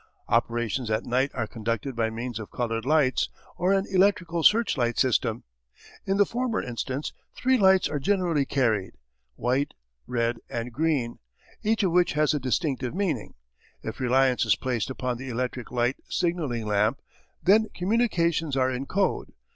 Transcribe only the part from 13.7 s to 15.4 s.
If reliance is placed upon the